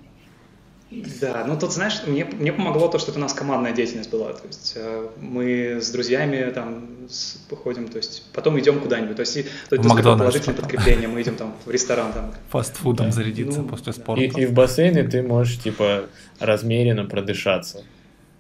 [1.20, 4.32] Да, ну тут, знаешь, мне, мне помогло то, что это у нас командная деятельность была.
[4.34, 9.16] То есть э, мы с друзьями там с, походим, то есть потом идем куда-нибудь.
[9.16, 9.34] То есть,
[9.70, 12.12] то, есть положительное подкрепление, мы идем там в ресторан.
[12.12, 12.34] Там.
[12.50, 13.12] Фастфудом да.
[13.12, 14.22] зарядиться ну, после спорта.
[14.22, 16.06] И, и в бассейне ты можешь, типа,
[16.38, 17.84] размеренно продышаться.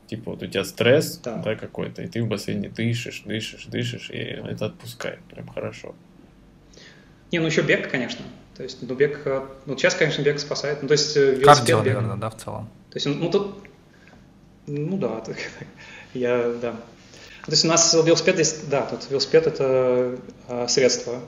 [0.06, 1.36] Типа вот у тебя стресс да.
[1.36, 5.94] Да, какой-то, и ты в бассейне дышишь, дышишь, дышишь, и это отпускает прям хорошо.
[7.30, 8.22] Не, ну еще бег, конечно.
[8.56, 10.82] То есть, ну, бег, э, ну, сейчас, конечно, бег спасает.
[10.82, 11.94] Ну, то есть, э, велосипед Кардио, бег.
[11.94, 12.68] наверное, да, в целом.
[12.90, 13.56] То есть, ну, тут,
[14.66, 15.36] ну, да, так,
[16.14, 16.72] я, да.
[17.46, 21.20] То есть, у нас велосипед есть, да, тут велосипед– это а, средство.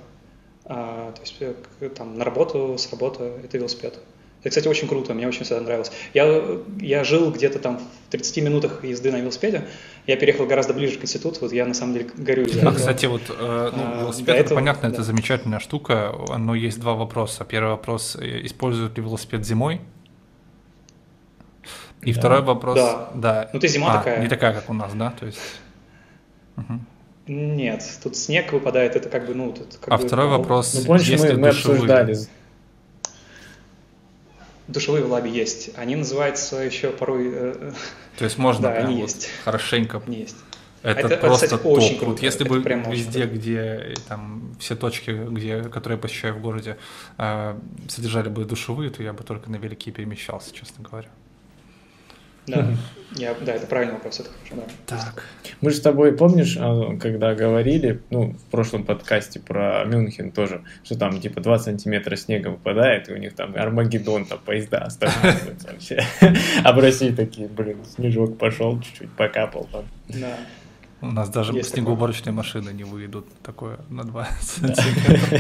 [0.65, 3.99] А, то есть, там, на работу, с работы– это велосипед.
[4.45, 5.91] Это, кстати, очень круто, мне очень всегда нравилось.
[6.13, 6.43] Я,
[6.79, 9.65] я жил где-то там в 30 минутах езды на велосипеде,
[10.07, 13.07] я переехал гораздо ближе к институту, вот я на самом деле горю за А, кстати,
[13.07, 14.95] вот э, ну, а, велосипед, это этого, понятно, да.
[14.95, 17.45] это замечательная штука, но есть два вопроса.
[17.45, 19.81] Первый вопрос, используют ли велосипед зимой?
[22.03, 22.21] И да.
[22.21, 23.11] второй вопрос, да.
[23.15, 23.51] да.
[23.55, 24.21] Ну, ты зима а, такая.
[24.21, 25.15] Не такая, как у нас, да?
[25.19, 25.41] То есть...
[26.59, 26.81] Угу.
[27.27, 30.75] Нет, тут снег выпадает, это как бы, ну, тут как А бы, второй ну, вопрос,
[30.75, 32.19] ну, помнишь, мы, мы обсуждали,
[34.69, 35.71] душевые в лабе есть.
[35.77, 37.31] Они называются еще порой...
[37.33, 37.73] Э,
[38.19, 39.29] То есть можно да, они вот есть.
[39.45, 40.03] хорошенько...
[40.07, 40.37] Они есть.
[40.83, 41.79] Это, это просто кстати, топ.
[41.79, 42.11] Очень круто.
[42.13, 46.77] Вот если это бы везде, где там все точки, где, которые я посещаю в городе,
[47.17, 51.09] э, содержали бы душевые, то я бы только на велике перемещался, честно говоря.
[52.47, 52.67] Да,
[53.17, 54.97] я, да, это правильный вопрос, это хорошо, да.
[54.97, 55.25] Так.
[55.61, 60.63] Мы же с тобой, помнишь, а, когда говорили, ну, в прошлом подкасте про Мюнхен тоже,
[60.83, 65.69] что там типа 2 сантиметра снега выпадает, и у них там Армагеддон, там поезда останавливаются
[65.73, 66.03] вообще.
[66.65, 69.85] А в России такие, блин, снежок пошел, чуть-чуть покапал там.
[70.09, 70.37] Да.
[71.01, 75.39] У нас даже снегоуборочные машины не выйдут такое на 2 сантиметра.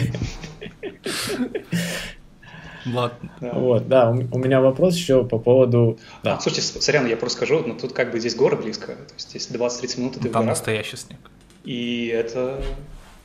[2.84, 3.14] Влад.
[3.40, 3.52] Да.
[3.52, 5.98] Вот, да, у, меня вопрос еще по поводу...
[6.22, 6.36] Да.
[6.36, 9.30] А, слушайте, сорян, я просто скажу, но тут как бы здесь горы близко, то есть
[9.30, 11.18] здесь 20-30 минут, и ты Там в настоящий снег.
[11.64, 12.62] И это...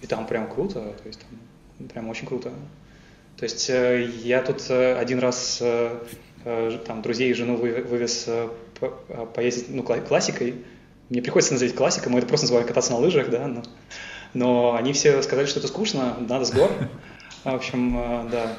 [0.01, 2.51] И там прям круто, то есть там прям очень круто.
[3.39, 5.97] То есть э, я тут э, один раз э,
[6.85, 8.27] там друзей и жену вывез
[9.33, 10.55] поездить, ну, классикой.
[11.09, 13.63] Мне приходится называть классикой, мы это просто называем кататься на лыжах, да, но,
[14.33, 16.69] но они все сказали, что это скучно, надо с гор.
[17.43, 18.57] В общем, да,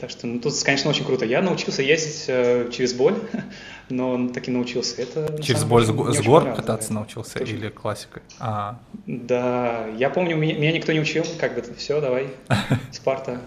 [0.00, 1.26] так что, ну, тут, конечно, очень круто.
[1.26, 3.16] Я научился ездить э, через боль,
[3.90, 5.02] но таки научился.
[5.02, 7.54] Это, через боль с, с гор кататься да, научился Точно.
[7.54, 8.22] или классикой?
[8.38, 8.80] А.
[9.06, 12.28] Да, я помню, меня, меня никто не учил, как бы, все, давай,
[12.92, 13.42] Спарта.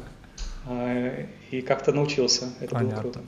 [0.67, 3.01] А, и как-то научился, это Понятно.
[3.01, 3.21] было круто.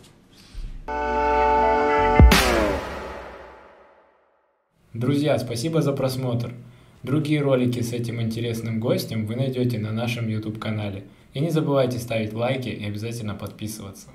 [4.94, 6.54] Друзья, спасибо за просмотр.
[7.02, 11.06] Другие ролики с этим интересным гостем вы найдете на нашем YouTube-канале–
[11.36, 14.08] и не забывайте ставить лайки и обязательно подписываться.